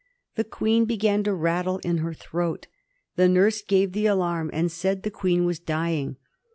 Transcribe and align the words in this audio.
The 0.33 0.43
Queen 0.43 0.85
began 0.85 1.21
to 1.25 1.33
rattle 1.35 1.77
in 1.83 1.99
her 1.99 2.15
throat. 2.15 2.65
The 3.17 3.29
nurse 3.29 3.61
gave 3.61 3.91
the 3.91 4.07
alarm, 4.07 4.49
and 4.51 4.71
said 4.71 5.03
the 5.03 5.11
Queen 5.11 5.45
was 5.45 5.59
dying. 5.59 6.15